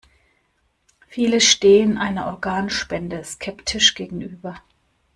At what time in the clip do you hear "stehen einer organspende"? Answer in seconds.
1.41-3.23